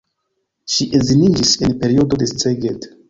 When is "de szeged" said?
2.23-2.89